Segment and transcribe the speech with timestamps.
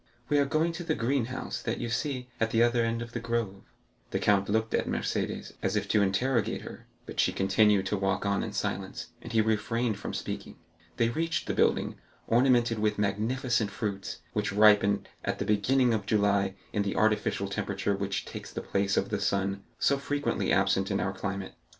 [0.29, 3.19] "We are going to the greenhouse that you see at the other end of the
[3.19, 3.65] grove."
[4.09, 8.25] The count looked at Mercédès as if to interrogate her, but she continued to walk
[8.25, 10.55] on in silence, and he refrained from speaking.
[10.97, 16.55] They reached the building, ornamented with magnificent fruits, which ripen at the beginning of July
[16.73, 20.99] in the artificial temperature which takes the place of the sun, so frequently absent in
[20.99, 21.53] our climate.